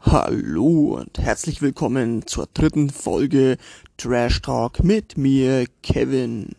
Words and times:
Hallo 0.00 0.96
und 0.98 1.18
herzlich 1.18 1.60
willkommen 1.62 2.26
zur 2.26 2.46
dritten 2.52 2.90
Folge 2.90 3.58
Trash 3.98 4.40
Talk 4.42 4.82
mit 4.82 5.16
mir, 5.18 5.66
Kevin. 5.82 6.50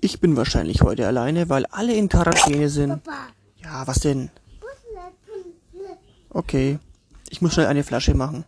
Ich 0.00 0.20
bin 0.20 0.36
wahrscheinlich 0.36 0.80
heute 0.82 1.06
alleine, 1.06 1.48
weil 1.48 1.66
alle 1.66 1.94
in 1.94 2.08
Quarantäne 2.08 2.68
sind. 2.68 3.04
Papa, 3.04 3.28
Ja, 3.62 3.86
was 3.86 4.00
denn? 4.00 4.30
Okay, 6.30 6.78
ich 7.28 7.42
muss 7.42 7.54
schnell 7.54 7.66
eine 7.66 7.84
Flasche 7.84 8.14
machen. 8.14 8.44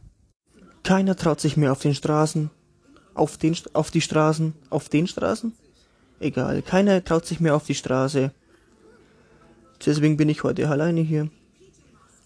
Keiner 0.85 1.15
traut 1.17 1.41
sich 1.41 1.57
mehr 1.57 1.73
auf 1.73 1.81
den 1.81 1.95
Straßen. 1.95 2.51
Auf 3.15 3.37
den, 3.37 3.55
St- 3.55 3.75
auf 3.75 3.91
die 3.91 4.01
Straßen? 4.01 4.55
Auf 4.71 4.89
den 4.89 5.07
Straßen? 5.07 5.53
Egal, 6.19 6.63
keiner 6.63 7.05
traut 7.05 7.27
sich 7.27 7.41
mehr 7.41 7.55
auf 7.55 7.65
die 7.67 7.75
Straße. 7.75 8.33
Deswegen 9.85 10.17
bin 10.17 10.29
ich 10.29 10.45
heute 10.45 10.69
alleine 10.69 11.01
hier. 11.03 11.29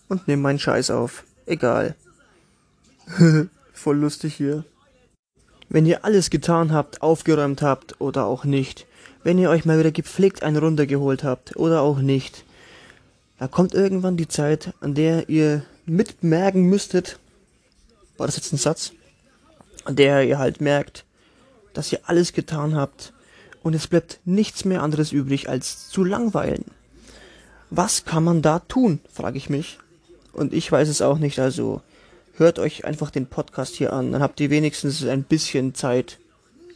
Und 0.09 0.29
nehme 0.29 0.43
meinen 0.43 0.59
Scheiß 0.61 0.91
auf. 0.91 1.25
Egal. 1.47 1.95
Voll 3.73 3.97
lustig 3.97 4.35
hier. 4.35 4.65
Wenn 5.69 5.87
ihr 5.87 6.05
alles 6.05 6.31
getan 6.31 6.73
habt, 6.73 7.03
aufgeräumt 7.03 7.63
habt 7.63 8.01
oder 8.01 8.27
auch 8.27 8.45
nicht, 8.45 8.87
wenn 9.23 9.39
ihr 9.39 9.51
euch 9.51 9.65
mal 9.65 9.79
wieder 9.79 9.91
gepflegt 9.91 10.43
einen 10.43 10.57
runtergeholt 10.57 11.25
habt 11.25 11.57
oder 11.57 11.81
auch 11.83 11.99
nicht, 11.99 12.45
da 13.39 13.49
kommt 13.49 13.75
irgendwann 13.75 14.17
die 14.17 14.29
Zeit, 14.29 14.73
an 14.81 14.95
der 14.95 15.29
ihr 15.29 15.63
mitmerken 15.85 16.63
müsstet, 16.63 17.19
war 18.17 18.27
das 18.27 18.37
jetzt 18.37 18.53
ein 18.53 18.59
Satz, 18.59 18.93
an 19.85 19.97
der 19.97 20.27
ihr 20.27 20.39
halt 20.39 20.61
merkt, 20.61 21.05
dass 21.75 21.93
ihr 21.93 22.01
alles 22.07 22.33
getan 22.33 22.75
habt 22.75 23.13
und 23.63 23.75
es 23.75 23.89
bleibt 23.89 24.21
nichts 24.25 24.65
mehr 24.65 24.83
anderes 24.83 25.13
übrig, 25.13 25.49
als 25.49 25.89
zu 25.89 26.05
langweilen. 26.05 26.65
Was 27.71 28.05
kann 28.05 28.25
man 28.25 28.43
da 28.43 28.61
tun, 28.61 29.01
frage 29.13 29.39
ich 29.39 29.51
mich. 29.51 29.79
Und 30.37 30.53
ich 30.53 30.71
weiß 30.71 30.89
es 30.89 31.01
auch 31.01 31.17
nicht, 31.17 31.39
also 31.39 31.81
hört 32.35 32.59
euch 32.59 32.85
einfach 32.85 33.11
den 33.11 33.27
Podcast 33.27 33.75
hier 33.75 33.95
an, 33.95 34.13
dann 34.13 34.21
habt 34.21 34.39
ihr 34.39 34.51
wenigstens 34.51 35.03
ein 35.03 35.25
bisschen 35.25 35.75
Zeit 35.75 36.19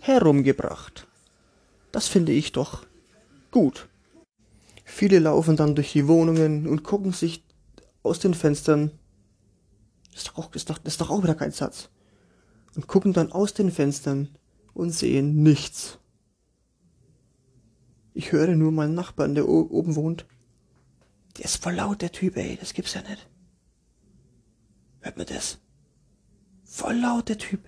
herumgebracht. 0.01 1.07
Das 1.93 2.09
finde 2.09 2.33
ich 2.33 2.53
doch 2.53 2.87
gut. 3.51 3.87
Viele 4.87 5.19
laufen 5.19 5.57
dann 5.57 5.75
durch 5.75 5.93
die 5.93 6.09
Wohnungen 6.09 6.67
und 6.67 6.85
gucken 6.85 7.13
sich 7.13 7.45
aus 8.03 8.19
den 8.19 8.33
Fenstern. 8.33 8.93
Ist 10.15 10.29
doch 10.29 10.39
auch, 10.39 10.55
ist 10.55 10.71
doch, 10.71 10.83
ist 10.85 11.03
doch 11.03 11.11
auch 11.11 11.23
wieder 11.23 11.35
kein 11.35 11.53
Satz. 11.53 11.91
Und 12.77 12.87
gucken 12.87 13.13
dann 13.13 13.31
aus 13.31 13.53
den 13.53 13.71
Fenstern 13.71 14.29
und 14.73 14.93
sehen 14.93 15.43
nichts. 15.43 15.99
Ich 18.15 18.33
höre 18.33 18.57
nur 18.57 18.73
meinen 18.73 18.95
Nachbarn, 18.95 19.35
der 19.35 19.47
oben 19.47 19.97
wohnt. 19.97 20.25
Der 21.37 21.45
ist 21.45 21.63
voll 21.63 21.75
laut, 21.75 22.01
der 22.01 22.11
Typ, 22.11 22.39
ey, 22.39 22.57
das 22.59 22.73
gibt's 22.73 22.95
ja 22.95 23.03
nicht. 23.03 23.30
Hört 25.01 25.17
mir 25.17 25.25
das? 25.25 25.59
Voll 26.65 26.95
laut, 26.95 27.29
der 27.29 27.39
Typ. 27.39 27.61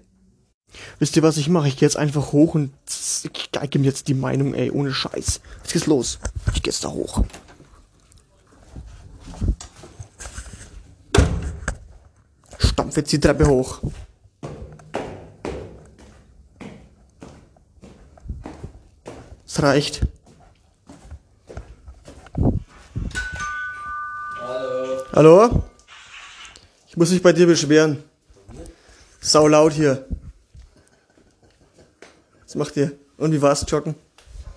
Wisst 0.98 1.16
ihr, 1.16 1.22
was 1.22 1.36
ich 1.36 1.48
mache? 1.48 1.68
Ich 1.68 1.76
gehe 1.76 1.86
jetzt 1.86 1.96
einfach 1.96 2.32
hoch 2.32 2.54
und 2.54 2.72
ich 3.24 3.52
geige 3.52 3.78
ihm 3.78 3.84
jetzt 3.84 4.08
die 4.08 4.14
Meinung, 4.14 4.54
ey, 4.54 4.70
ohne 4.70 4.92
Scheiß. 4.92 5.40
Jetzt 5.62 5.72
geht's 5.72 5.86
los. 5.86 6.18
Ich 6.54 6.62
geh 6.62 6.70
jetzt 6.70 6.84
da 6.84 6.88
hoch. 6.88 7.24
Stampf 12.58 12.96
jetzt 12.96 13.12
die 13.12 13.20
Treppe 13.20 13.46
hoch. 13.46 13.80
Es 19.46 19.62
reicht. 19.62 20.06
Hallo. 24.40 25.06
Hallo? 25.12 25.71
Ich 26.92 26.98
muss 26.98 27.10
mich 27.10 27.22
bei 27.22 27.32
dir 27.32 27.46
beschweren. 27.46 28.04
Sau 29.18 29.48
laut 29.48 29.72
hier. 29.72 30.04
Was 32.44 32.54
macht 32.54 32.76
ihr? 32.76 32.92
Und 33.16 33.32
wie 33.32 33.40
war's 33.40 33.64
joggen? 33.66 33.94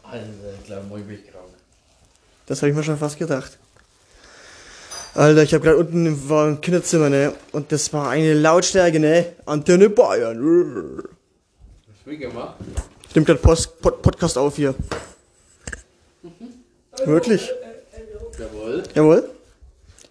Alter, 0.03 0.25
ich 0.59 0.65
glaube, 0.65 0.85
morgen 0.87 1.05
bin 1.05 1.15
ich 1.15 1.31
krank. 1.31 1.45
Das 2.45 2.61
habe 2.61 2.71
ich 2.71 2.75
mir 2.75 2.83
schon 2.83 2.97
fast 2.97 3.17
gedacht. 3.17 3.57
Alter, 5.13 5.43
ich 5.43 5.53
habe 5.53 5.63
gerade 5.63 5.77
unten 5.77 6.05
im, 6.05 6.29
war 6.29 6.49
im 6.49 6.59
Kinderzimmer, 6.59 7.09
ne? 7.09 7.31
Und 7.53 7.71
das 7.71 7.93
war 7.93 8.09
eine 8.09 8.33
Lautstärke, 8.33 8.99
ne? 8.99 9.27
Antenne 9.45 9.89
Bayern. 9.89 10.37
Was 10.97 12.05
will 12.05 12.15
ich 12.15 12.19
gemacht? 12.19 12.57
Ich 13.07 13.15
nehme 13.15 13.25
gerade 13.25 13.39
Pod, 13.39 14.01
Podcast 14.01 14.37
auf 14.37 14.57
hier. 14.57 14.75
Wirklich? 17.05 17.49
Jawohl. 18.37 18.83
Jawohl. 18.93 19.29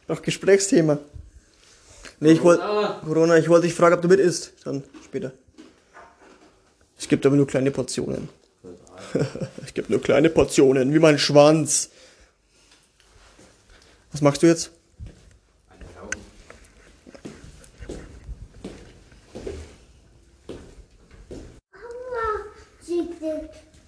Noch 0.08 0.22
Gesprächsthema. 0.22 0.98
Nee, 2.20 2.32
ich 2.32 2.42
wollte. 2.42 2.62
Corona. 3.04 3.38
Ich 3.38 3.48
wollte 3.48 3.66
dich 3.66 3.74
fragen, 3.74 3.94
ob 3.94 4.02
du 4.02 4.08
mit 4.08 4.20
isst. 4.20 4.52
Dann 4.64 4.82
später. 5.04 5.32
Es 6.98 7.08
gibt 7.08 7.26
aber 7.26 7.36
nur 7.36 7.46
kleine 7.46 7.70
Portionen. 7.70 8.28
es 9.64 9.74
gibt 9.74 9.90
nur 9.90 10.00
kleine 10.00 10.30
Portionen, 10.30 10.92
wie 10.94 10.98
mein 10.98 11.18
Schwanz. 11.18 11.90
Was 14.12 14.22
machst 14.22 14.42
du 14.42 14.46
jetzt? 14.46 14.70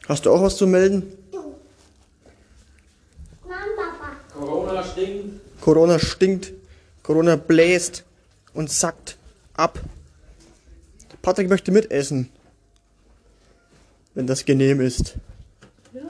Hast 0.08 0.24
du 0.24 0.30
auch 0.30 0.42
was 0.42 0.56
zu 0.56 0.66
melden? 0.66 1.12
Corona 4.32 4.84
stinkt. 4.84 5.60
Corona 5.60 5.98
stinkt, 5.98 6.52
Corona 7.02 7.36
bläst 7.36 8.04
und 8.56 8.70
sackt 8.70 9.16
ab. 9.54 9.78
Patrick 11.22 11.48
möchte 11.48 11.70
mitessen. 11.72 12.30
Wenn 14.14 14.26
das 14.26 14.44
genehm 14.44 14.80
ist. 14.80 15.14
Ja, 15.92 16.02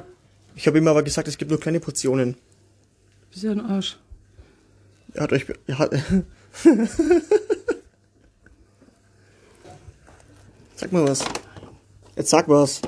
Ich 0.55 0.67
habe 0.67 0.79
ihm 0.79 0.89
aber 0.89 1.03
gesagt, 1.03 1.29
es 1.29 1.37
gibt 1.39 1.51
nur 1.51 1.61
kleine 1.61 1.81
Portionen. 1.81 2.37
bist 3.31 3.43
ja 3.45 3.51
ein 3.53 3.61
Arsch. 3.61 3.99
Er 5.15 5.23
hat 5.25 5.33
euch. 5.33 5.47
Er 5.67 5.79
hat, 5.79 5.93
sag 10.77 10.93
mal 10.93 11.07
was. 11.09 11.25
Jetzt 12.17 12.31
sag 12.31 12.49
was. 12.49 12.81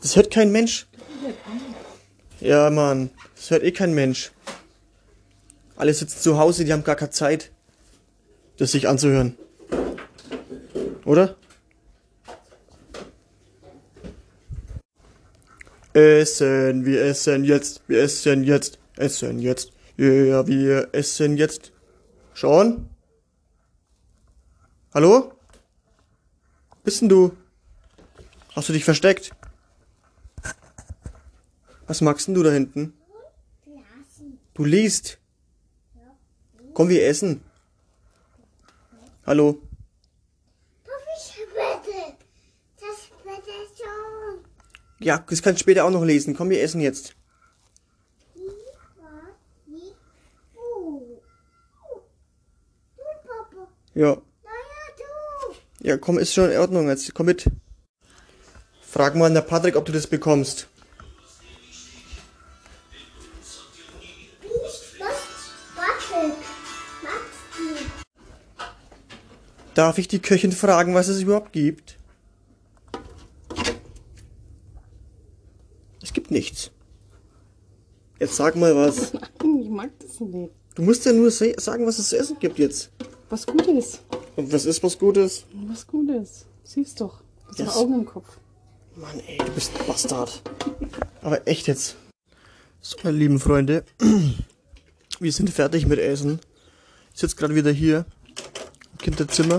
Das 0.00 0.16
hört 0.16 0.30
kein 0.32 0.52
Mensch. 0.52 0.86
Ja, 2.40 2.70
Mann. 2.70 3.10
Das 3.36 3.50
hört 3.50 3.62
eh 3.62 3.72
kein 3.72 3.94
Mensch. 3.94 4.32
Alle 5.76 5.92
sitzen 5.92 6.20
zu 6.20 6.38
Hause, 6.38 6.64
die 6.64 6.72
haben 6.72 6.84
gar 6.84 6.94
keine 6.96 7.10
Zeit, 7.10 7.50
das 8.58 8.72
sich 8.72 8.88
anzuhören. 8.88 9.36
Oder? 11.04 11.36
Essen, 15.92 16.84
wir 16.84 17.04
essen 17.04 17.44
jetzt, 17.44 17.82
wir 17.86 18.02
essen 18.02 18.42
jetzt, 18.42 18.78
essen 18.96 19.38
jetzt. 19.38 19.72
Ja, 19.96 20.46
wir 20.46 20.88
essen 20.92 21.36
jetzt. 21.36 21.72
Sean? 22.34 22.88
Hallo? 24.92 25.32
Bist 26.82 27.00
denn 27.00 27.08
du? 27.08 27.36
Hast 28.56 28.68
du 28.68 28.72
dich 28.72 28.84
versteckt? 28.84 29.30
Was 31.86 32.00
magst 32.00 32.26
denn 32.26 32.34
du 32.34 32.42
da 32.42 32.50
hinten? 32.50 32.94
Du 34.54 34.64
liest. 34.64 35.18
Komm, 36.72 36.88
wir 36.88 37.06
essen. 37.06 37.42
Hallo? 39.26 39.62
Ja, 45.00 45.18
das 45.18 45.42
kannst 45.42 45.60
du 45.60 45.64
später 45.64 45.84
auch 45.84 45.90
noch 45.90 46.04
lesen. 46.04 46.34
Komm, 46.36 46.50
wir 46.50 46.62
essen 46.62 46.80
jetzt. 46.80 47.14
Ja. 53.94 54.20
Ja, 55.80 55.96
komm, 55.96 56.18
ist 56.18 56.34
schon 56.34 56.50
in 56.50 56.58
Ordnung. 56.58 56.88
Jetzt 56.88 57.14
komm 57.14 57.26
mit. 57.26 57.46
Frag 58.82 59.14
mal 59.14 59.26
an 59.26 59.34
der 59.34 59.42
Patrick, 59.42 59.76
ob 59.76 59.84
du 59.84 59.92
das 59.92 60.06
bekommst. 60.06 60.68
Darf 69.74 69.98
ich 69.98 70.06
die 70.06 70.20
Köchin 70.20 70.52
fragen, 70.52 70.94
was 70.94 71.08
es 71.08 71.20
überhaupt 71.20 71.52
gibt? 71.52 71.96
Es 76.00 76.12
gibt 76.12 76.30
nichts. 76.30 76.70
Jetzt 78.20 78.36
sag 78.36 78.54
mal 78.54 78.76
was. 78.76 79.12
Nein, 79.42 79.60
ich 79.60 79.68
mag 79.68 79.90
das 79.98 80.20
nicht. 80.20 80.52
Du 80.76 80.82
musst 80.82 81.04
ja 81.04 81.12
nur 81.12 81.30
sagen, 81.30 81.86
was 81.86 81.98
es 81.98 82.10
zu 82.10 82.18
essen 82.18 82.36
gibt 82.38 82.58
jetzt. 82.58 82.90
Was 83.28 83.46
Gutes. 83.46 84.00
Und 84.36 84.52
was 84.52 84.64
ist 84.64 84.82
was 84.82 84.98
Gutes? 84.98 85.44
Was 85.66 85.86
Gutes. 85.86 86.46
Siehst 86.62 87.00
doch. 87.00 87.22
Du 87.56 87.66
hast 87.66 87.76
Augen 87.76 87.94
im 87.94 88.04
Kopf. 88.04 88.38
Mann, 88.96 89.20
ey, 89.26 89.38
du 89.38 89.50
bist 89.52 89.72
ein 89.78 89.86
Bastard. 89.86 90.40
Aber 91.20 91.46
echt 91.48 91.66
jetzt. 91.66 91.96
So, 92.80 92.96
meine 93.02 93.16
lieben 93.16 93.40
Freunde, 93.40 93.84
wir 95.18 95.32
sind 95.32 95.50
fertig 95.50 95.86
mit 95.86 95.98
Essen. 95.98 96.38
Ich 97.12 97.20
sitze 97.20 97.34
gerade 97.36 97.54
wieder 97.56 97.72
hier 97.72 98.04
Kinderzimmer. 99.04 99.58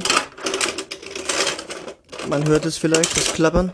Man 2.27 2.47
hört 2.47 2.65
es 2.65 2.77
vielleicht, 2.77 3.15
das 3.15 3.33
Klappern. 3.33 3.71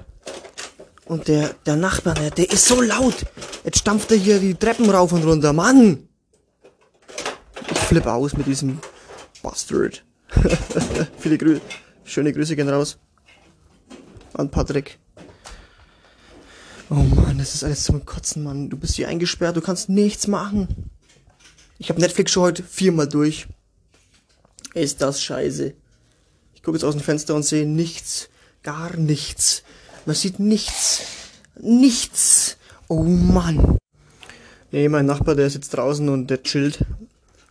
Und 1.05 1.29
der, 1.29 1.55
der 1.65 1.77
Nachbar, 1.77 2.13
der, 2.15 2.51
ist 2.51 2.65
so 2.65 2.81
laut. 2.81 3.25
Jetzt 3.63 3.79
stampft 3.79 4.11
er 4.11 4.17
hier 4.17 4.39
die 4.39 4.53
Treppen 4.53 4.89
rauf 4.89 5.13
und 5.13 5.23
runter. 5.23 5.53
Mann! 5.53 6.09
Ich 7.71 7.77
flippe 7.77 8.11
aus 8.11 8.33
mit 8.33 8.47
diesem 8.47 8.79
Bastard. 9.41 10.03
Viele 11.17 11.37
Grüße. 11.37 11.61
Schöne 12.03 12.33
Grüße 12.33 12.57
gehen 12.57 12.67
raus. 12.67 12.97
An 14.33 14.51
Patrick. 14.51 14.99
Oh 16.89 16.95
Mann, 16.95 17.37
das 17.37 17.55
ist 17.55 17.63
alles 17.63 17.85
zum 17.85 18.05
Kotzen, 18.05 18.43
Mann. 18.43 18.69
Du 18.69 18.75
bist 18.75 18.95
hier 18.95 19.07
eingesperrt, 19.07 19.55
du 19.55 19.61
kannst 19.61 19.87
nichts 19.87 20.27
machen. 20.27 20.89
Ich 21.77 21.89
habe 21.89 22.01
Netflix 22.01 22.33
schon 22.33 22.43
heute 22.43 22.61
viermal 22.61 23.07
durch. 23.07 23.47
Ist 24.73 25.01
das 25.01 25.21
scheiße. 25.21 25.73
Ich 26.55 26.63
gucke 26.63 26.77
jetzt 26.77 26.85
aus 26.85 26.95
dem 26.95 27.03
Fenster 27.03 27.35
und 27.35 27.43
sehe 27.43 27.67
nichts. 27.67 28.29
Gar 28.63 28.95
nichts. 28.95 29.63
Man 30.05 30.15
sieht 30.15 30.39
nichts. 30.39 31.01
Nichts. 31.59 32.57
Oh 32.87 33.03
Mann. 33.03 33.77
Nee, 34.71 34.87
mein 34.87 35.05
Nachbar, 35.05 35.35
der 35.35 35.47
ist 35.47 35.55
jetzt 35.55 35.71
draußen 35.71 36.07
und 36.07 36.27
der 36.27 36.43
chillt. 36.43 36.85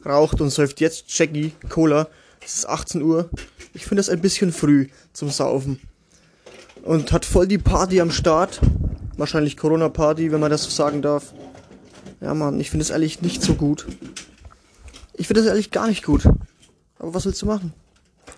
Raucht 0.06 0.40
und 0.40 0.50
säuft 0.50 0.80
jetzt 0.80 1.04
Jackie 1.08 1.52
Cola. 1.68 2.08
Es 2.40 2.54
ist 2.54 2.68
18 2.68 3.02
Uhr. 3.02 3.28
Ich 3.74 3.82
finde 3.82 3.96
das 3.96 4.08
ein 4.08 4.20
bisschen 4.20 4.52
früh 4.52 4.88
zum 5.12 5.28
Saufen. 5.30 5.80
Und 6.82 7.12
hat 7.12 7.26
voll 7.26 7.46
die 7.46 7.58
Party 7.58 8.00
am 8.00 8.10
Start. 8.10 8.60
Wahrscheinlich 9.18 9.58
Corona-Party, 9.58 10.32
wenn 10.32 10.40
man 10.40 10.50
das 10.50 10.64
so 10.64 10.70
sagen 10.70 11.02
darf. 11.02 11.34
Ja, 12.22 12.32
Mann, 12.32 12.58
ich 12.58 12.70
finde 12.70 12.84
es 12.84 12.90
ehrlich 12.90 13.20
nicht 13.20 13.42
so 13.42 13.54
gut. 13.54 13.86
Ich 15.14 15.26
finde 15.26 15.42
es 15.42 15.46
ehrlich 15.46 15.70
gar 15.70 15.86
nicht 15.88 16.04
gut. 16.04 16.22
Aber 17.00 17.14
was 17.14 17.24
willst 17.24 17.40
du 17.40 17.46
machen? 17.46 17.72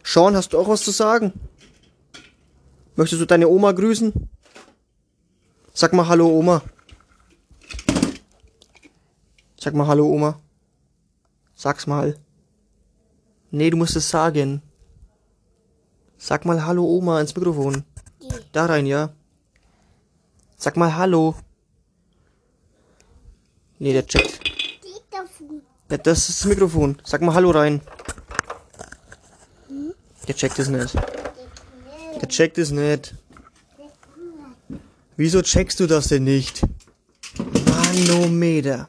Sean, 0.05 0.37
hast 0.37 0.53
du 0.53 0.59
auch 0.59 0.69
was 0.69 0.85
zu 0.85 0.93
sagen? 0.93 1.32
Möchtest 2.94 3.20
du 3.20 3.26
deine 3.26 3.49
Oma 3.49 3.73
grüßen? 3.73 4.12
Sag 5.75 5.93
mal 5.93 6.06
Hallo, 6.06 6.29
Oma. 6.29 6.62
Sag 9.59 9.75
mal 9.75 9.88
Hallo, 9.88 10.06
Oma. 10.06 10.41
Sag's 11.55 11.88
mal. 11.88 12.17
Nee, 13.50 13.70
du 13.70 13.76
musst 13.76 13.97
es 13.97 14.09
sagen. 14.09 14.62
Sag 16.17 16.44
mal 16.44 16.65
Hallo, 16.65 16.85
Oma, 16.85 17.20
ins 17.20 17.35
Mikrofon. 17.35 17.82
Da 18.53 18.67
rein, 18.67 18.87
ja. 18.87 19.11
Sag 20.56 20.76
mal 20.76 20.94
Hallo. 20.94 21.35
Nee, 23.81 23.93
der 23.93 24.06
checkt. 24.06 24.38
Das 25.88 26.29
ist 26.29 26.41
das 26.41 26.44
Mikrofon. 26.44 27.00
Sag 27.03 27.23
mal 27.23 27.35
Hallo 27.35 27.50
rein. 27.50 27.81
Der 30.29 30.37
checkt 30.37 30.59
es 30.59 30.69
nicht. 30.69 30.95
Der 32.21 32.29
checkt 32.29 32.59
es 32.59 32.71
nicht. 32.71 33.15
Wieso 35.17 35.43
checkst 35.43 35.81
du 35.81 35.87
das 35.87 36.09
denn 36.09 36.25
nicht? 36.25 36.63
Manometer. 37.67 38.89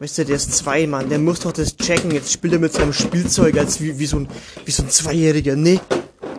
Weißt 0.00 0.18
du, 0.18 0.24
der 0.24 0.36
ist 0.36 0.52
zwei, 0.52 0.86
Mann. 0.86 1.08
Der 1.08 1.18
muss 1.18 1.40
doch 1.40 1.52
das 1.52 1.76
checken. 1.76 2.10
Jetzt 2.10 2.32
spielt 2.32 2.54
er 2.54 2.58
mit 2.58 2.72
seinem 2.72 2.92
Spielzeug 2.92 3.56
als 3.58 3.80
wie, 3.80 3.98
wie, 3.98 4.06
so, 4.06 4.18
ein, 4.18 4.28
wie 4.64 4.70
so 4.70 4.82
ein 4.82 4.90
Zweijähriger. 4.90 5.56
Nee. 5.56 5.80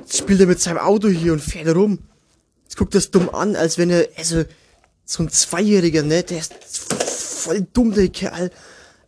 Jetzt 0.01 0.17
spielt 0.17 0.39
er 0.39 0.47
mit 0.47 0.61
seinem 0.61 0.79
Auto 0.79 1.07
hier 1.07 1.33
und 1.33 1.41
fährt 1.41 1.75
rum. 1.75 1.99
Jetzt 2.63 2.77
guckt 2.77 2.95
das 2.95 3.11
dumm 3.11 3.29
an, 3.29 3.55
als 3.55 3.77
wenn 3.77 3.89
er, 3.89 4.07
also, 4.17 4.43
so 5.05 5.23
ein 5.23 5.29
Zweijähriger, 5.29 6.03
ne? 6.03 6.23
Der 6.23 6.39
ist 6.39 6.53
voll 6.79 7.65
dumm, 7.73 7.93
der 7.93 8.09
Kerl. 8.09 8.51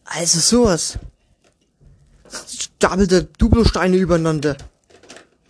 Also 0.06 0.40
sowas. 0.40 1.00
Stapelt 2.48 3.12
der 3.12 3.22
Duplosteine 3.24 3.98
übereinander. 3.98 4.58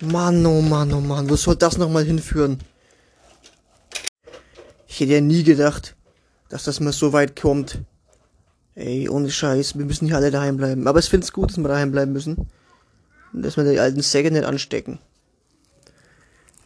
Mann, 0.01 0.45
oh 0.45 0.61
Mann, 0.61 0.93
oh 0.93 1.01
Mann, 1.01 1.29
wo 1.29 1.35
soll 1.35 1.55
das 1.55 1.77
nochmal 1.77 2.03
hinführen? 2.03 2.59
Ich 4.87 4.99
hätte 4.99 5.13
ja 5.13 5.21
nie 5.21 5.43
gedacht, 5.43 5.95
dass 6.49 6.63
das 6.63 6.79
mal 6.79 6.93
so 6.93 7.13
weit 7.13 7.39
kommt. 7.39 7.79
Ey, 8.75 9.09
ohne 9.09 9.31
Scheiß, 9.31 9.77
wir 9.77 9.85
müssen 9.85 10.05
hier 10.05 10.17
alle 10.17 10.29
daheim 10.29 10.57
bleiben. 10.57 10.87
Aber 10.87 10.99
ich 10.99 11.09
find's 11.09 11.33
gut, 11.33 11.49
dass 11.49 11.57
wir 11.57 11.67
daheim 11.67 11.91
bleiben 11.91 12.13
müssen. 12.13 12.47
Und 13.33 13.41
dass 13.43 13.57
wir 13.57 13.63
die 13.63 13.79
alten 13.79 14.01
Säcke 14.01 14.31
nicht 14.31 14.45
anstecken. 14.45 14.99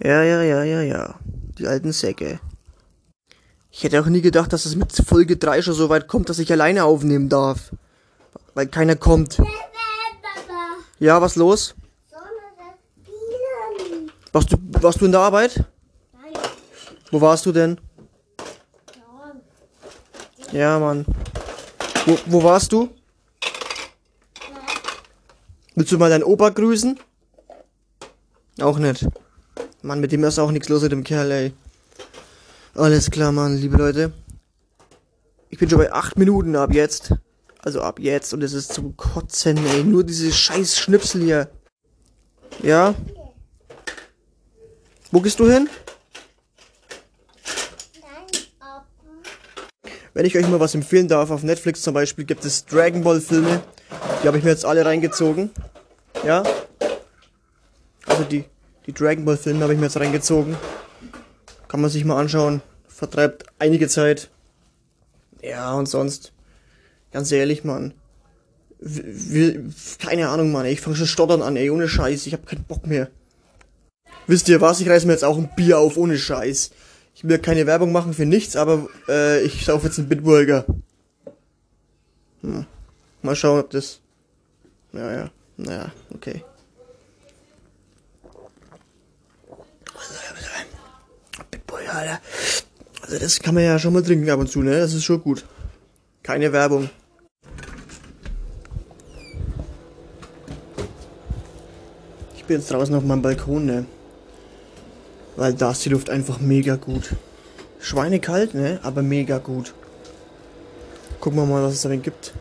Ja, 0.03 0.21
ja, 0.23 0.43
ja, 0.43 0.63
ja, 0.63 0.81
ja. 0.81 1.19
Die 1.57 1.67
alten 1.67 1.93
Säcke. 1.93 2.39
Ich 3.71 3.83
hätte 3.83 4.01
auch 4.01 4.07
nie 4.07 4.21
gedacht, 4.21 4.51
dass 4.51 4.65
es 4.65 4.75
mit 4.75 4.91
Folge 4.91 5.37
3 5.37 5.61
schon 5.61 5.73
so 5.73 5.87
weit 5.89 6.09
kommt, 6.09 6.27
dass 6.27 6.39
ich 6.39 6.51
alleine 6.51 6.83
aufnehmen 6.83 7.29
darf. 7.29 7.71
Weil 8.53 8.67
keiner 8.67 8.97
kommt. 8.97 9.37
Ja, 10.99 11.21
was 11.21 11.37
los? 11.37 11.75
Sollen 12.09 12.23
wir 12.23 12.51
das 12.57 12.75
spielen? 13.87 14.11
Warst 14.31 14.53
du, 14.53 14.57
warst 14.81 15.01
du 15.01 15.05
in 15.05 15.11
der 15.11 15.21
Arbeit? 15.21 15.65
Nein. 16.13 16.33
Wo 17.11 17.19
warst 17.19 17.45
du 17.45 17.51
denn? 17.51 17.79
Ja. 20.51 20.59
Ja, 20.59 20.79
Mann. 20.79 21.05
Wo, 22.05 22.17
wo 22.27 22.43
warst 22.43 22.71
du? 22.71 22.89
Willst 25.75 25.91
du 25.91 25.97
mal 25.97 26.09
deinen 26.09 26.23
Opa 26.23 26.49
grüßen? 26.49 26.99
Auch 28.61 28.77
nicht. 28.77 29.07
Mann, 29.81 29.99
mit 29.99 30.11
dem 30.11 30.23
ist 30.23 30.39
auch 30.39 30.51
nichts 30.51 30.69
los 30.69 30.83
mit 30.83 30.91
dem 30.91 31.03
Kerl, 31.03 31.31
ey. 31.31 31.53
Alles 32.75 33.11
klar, 33.11 33.31
Mann, 33.31 33.57
liebe 33.57 33.77
Leute. 33.77 34.13
Ich 35.49 35.57
bin 35.57 35.69
schon 35.69 35.79
bei 35.79 35.91
8 35.91 36.17
Minuten 36.17 36.55
ab 36.55 36.73
jetzt. 36.73 37.13
Also 37.59 37.81
ab 37.81 37.99
jetzt 37.99 38.33
und 38.33 38.41
es 38.43 38.53
ist 38.53 38.73
zum 38.73 38.95
Kotzen, 38.95 39.57
ey. 39.65 39.83
Nur 39.83 40.03
diese 40.03 40.31
scheiß 40.31 40.77
Schnipsel 40.77 41.21
hier. 41.21 41.49
Ja? 42.63 42.95
Wo 45.11 45.19
gehst 45.19 45.39
du 45.39 45.49
hin? 45.49 45.69
Wenn 50.13 50.25
ich 50.25 50.37
euch 50.37 50.47
mal 50.47 50.59
was 50.59 50.75
empfehlen 50.75 51.07
darf, 51.07 51.31
auf 51.31 51.43
Netflix 51.43 51.81
zum 51.81 51.93
Beispiel 51.93 52.25
gibt 52.25 52.43
es 52.45 52.65
Dragon 52.65 53.03
Ball 53.03 53.21
Filme. 53.21 53.61
Die 54.21 54.27
habe 54.27 54.37
ich 54.37 54.43
mir 54.43 54.49
jetzt 54.49 54.65
alle 54.65 54.85
reingezogen. 54.85 55.51
Ja? 56.25 56.43
Also 58.05 58.23
die, 58.23 58.45
die 58.85 58.93
Dragon 58.93 59.25
Ball 59.25 59.37
Filme 59.37 59.61
habe 59.63 59.73
ich 59.73 59.79
mir 59.79 59.85
jetzt 59.85 59.97
reingezogen. 59.97 60.57
Kann 61.67 61.81
man 61.81 61.89
sich 61.89 62.05
mal 62.05 62.19
anschauen. 62.19 62.61
Vertreibt 62.87 63.45
einige 63.59 63.87
Zeit. 63.87 64.29
Ja, 65.41 65.73
und 65.73 65.87
sonst. 65.87 66.33
Ganz 67.11 67.31
ehrlich, 67.31 67.63
Mann. 67.63 67.93
W 68.79 69.01
w 69.03 69.59
keine 69.99 70.29
Ahnung, 70.29 70.51
Mann. 70.51 70.65
Ich 70.65 70.81
fange 70.81 70.95
schon 70.95 71.07
stottern 71.07 71.41
an, 71.41 71.55
ey. 71.55 71.69
Ohne 71.69 71.87
Scheiß. 71.87 72.27
Ich 72.27 72.33
habe 72.33 72.45
keinen 72.45 72.63
Bock 72.63 72.85
mehr. 72.85 73.09
Wisst 74.27 74.49
ihr 74.49 74.61
was? 74.61 74.79
Ich 74.79 74.89
reiß 74.89 75.05
mir 75.05 75.13
jetzt 75.13 75.23
auch 75.23 75.37
ein 75.37 75.49
Bier 75.55 75.79
auf, 75.79 75.97
ohne 75.97 76.17
Scheiß. 76.17 76.71
Ich 77.15 77.23
will 77.27 77.39
keine 77.39 77.67
Werbung 77.67 77.91
machen 77.91 78.13
für 78.13 78.25
nichts, 78.25 78.55
aber 78.55 78.87
äh, 79.07 79.41
ich 79.41 79.65
sauf 79.65 79.83
jetzt 79.83 79.99
einen 79.99 80.09
Bitburger. 80.09 80.65
Hm. 82.41 82.65
Mal 83.21 83.35
schauen, 83.35 83.59
ob 83.59 83.69
das. 83.69 83.99
Ja, 84.93 85.11
ja. 85.13 85.31
Naja, 85.57 85.91
okay. 86.13 86.43
Bitburger, 91.51 91.93
Alter. 91.93 92.19
Also 93.01 93.19
das 93.19 93.39
kann 93.39 93.55
man 93.55 93.63
ja 93.63 93.77
schon 93.77 93.93
mal 93.93 94.03
trinken 94.03 94.29
ab 94.29 94.39
und 94.39 94.49
zu, 94.49 94.61
ne? 94.61 94.79
Das 94.79 94.93
ist 94.93 95.03
schon 95.03 95.21
gut. 95.21 95.45
Keine 96.23 96.51
Werbung. 96.53 96.89
Ich 102.35 102.45
bin 102.45 102.57
jetzt 102.57 102.71
draußen 102.71 102.95
auf 102.95 103.03
meinem 103.03 103.21
Balkon, 103.21 103.65
ne? 103.65 103.85
Weil 105.35 105.53
da 105.53 105.71
ist 105.71 105.85
die 105.85 105.89
Luft 105.89 106.09
einfach 106.09 106.39
mega 106.39 106.75
gut. 106.75 107.15
Schweinekalt, 107.79 108.53
ne? 108.53 108.79
Aber 108.83 109.01
mega 109.01 109.37
gut. 109.37 109.73
Gucken 111.19 111.39
wir 111.39 111.45
mal, 111.45 111.63
was 111.63 111.73
es 111.73 111.81
darin 111.81 112.01
gibt. 112.01 112.33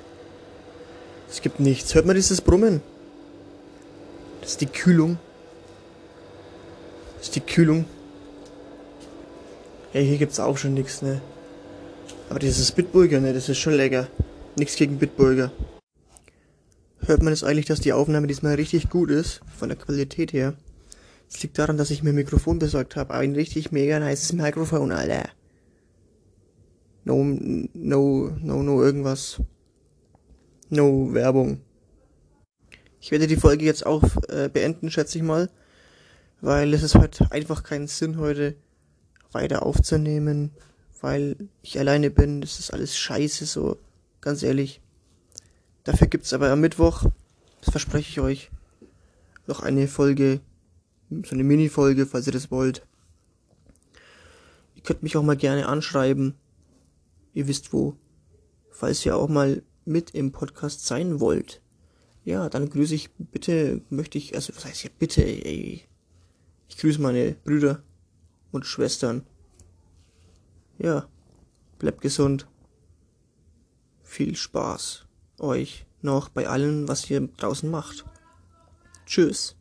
Es 1.31 1.41
gibt 1.41 1.61
nichts. 1.61 1.95
Hört 1.95 2.07
man 2.07 2.17
dieses 2.17 2.41
Brummen? 2.41 2.81
Das 4.41 4.53
ist 4.53 4.61
die 4.61 4.67
Kühlung. 4.67 5.19
Das 7.19 7.29
ist 7.29 7.37
die 7.37 7.41
Kühlung. 7.41 7.85
Ja, 9.93 10.01
hier 10.01 10.19
gibt's 10.19 10.41
auch 10.41 10.57
schon 10.57 10.75
nichts, 10.75 11.03
ne? 11.03 11.21
Aber 12.29 12.39
dieses 12.39 12.73
Bitburger, 12.73 13.21
ne? 13.21 13.33
Das 13.33 13.49
ist 13.49 13.59
schon 13.59 13.75
lecker. 13.75 14.09
Nichts 14.57 14.77
gegen 14.77 14.99
Bitburger. 14.99 15.53
Hört 17.07 17.23
man 17.23 17.33
es 17.33 17.45
eigentlich, 17.45 17.67
dass 17.67 17.81
die 17.81 17.93
Aufnahme 17.93 18.27
diesmal 18.27 18.55
richtig 18.55 18.89
gut 18.91 19.11
ist? 19.11 19.41
Von 19.59 19.69
der 19.69 19.79
Qualität 19.79 20.33
her. 20.33 20.55
Es 21.33 21.43
liegt 21.43 21.59
daran, 21.59 21.77
dass 21.77 21.91
ich 21.91 22.03
mir 22.03 22.11
ein 22.11 22.17
Mikrofon 22.17 22.59
besorgt 22.59 22.97
habe. 22.97 23.15
Ein 23.15 23.35
richtig 23.35 23.73
mega 23.73 23.99
nices 24.01 24.33
Mikrofon, 24.33 24.93
Alter. 24.93 25.29
No, 27.05 27.25
no, 27.25 28.37
no, 28.41 28.63
no, 28.63 28.83
irgendwas. 28.83 29.41
No 30.69 31.15
Werbung. 31.15 31.61
Ich 33.01 33.11
werde 33.11 33.27
die 33.27 33.37
Folge 33.37 33.65
jetzt 33.65 33.87
auch 33.87 34.05
äh, 34.29 34.49
beenden, 34.49 34.91
schätze 34.91 35.19
ich 35.19 35.25
mal. 35.25 35.49
Weil 36.41 36.75
es 36.75 36.83
ist 36.83 36.95
halt 36.95 37.21
einfach 37.31 37.63
keinen 37.63 37.87
Sinn, 37.87 38.19
heute 38.19 38.57
weiter 39.33 39.65
aufzunehmen. 39.65 40.51
Weil 41.01 41.37
ich 41.63 41.79
alleine 41.79 42.11
bin. 42.11 42.41
Das 42.41 42.59
ist 42.59 42.73
alles 42.73 42.97
scheiße, 42.99 43.47
so. 43.47 43.79
Ganz 44.21 44.43
ehrlich. 44.43 44.81
Dafür 45.85 46.09
gibt's 46.09 46.33
aber 46.33 46.51
am 46.51 46.61
Mittwoch, 46.61 47.05
das 47.63 47.71
verspreche 47.71 48.11
ich 48.11 48.21
euch, 48.21 48.51
noch 49.47 49.61
eine 49.61 49.89
Folge, 49.89 50.41
so 51.11 51.35
eine 51.35 51.45
Mini-Folge, 51.45 52.07
falls 52.07 52.27
ihr 52.27 52.33
das 52.33 52.51
wollt. 52.51 52.87
Ihr 54.75 54.83
könnt 54.83 55.03
mich 55.03 55.17
auch 55.17 55.23
mal 55.23 55.37
gerne 55.37 55.67
anschreiben. 55.67 56.35
Ihr 57.35 57.49
wisst 57.49 57.73
wo. 57.73 57.97
Falls 58.71 59.05
ihr 59.05 59.17
auch 59.17 59.29
mal 59.29 59.63
mit 59.85 60.13
im 60.13 60.33
Podcast 60.33 60.87
sein 60.87 61.21
wollt. 61.21 61.61
Ja, 62.25 62.49
dann 62.49 62.71
grüße 62.71 62.95
ich 62.95 63.11
bitte, 63.13 63.83
möchte 63.91 64.19
ich, 64.19 64.35
also 64.35 64.55
was 64.55 64.65
heißt 64.65 64.81
hier 64.81 64.91
bitte, 64.99 65.23
ey. 65.23 65.85
Ich 66.69 66.77
grüße 66.77 67.01
meine 67.01 67.33
Brüder 67.33 67.83
und 68.53 68.67
Schwestern. 68.67 69.27
Ja, 70.79 71.09
bleibt 71.79 72.01
gesund. 72.01 72.47
Viel 74.03 74.37
Spaß 74.37 75.07
euch 75.41 75.87
noch 76.03 76.29
bei 76.29 76.49
allem, 76.49 76.89
was 76.89 77.11
ihr 77.11 77.21
draußen 77.37 77.71
macht. 77.71 78.05
Tschüss. 79.07 79.57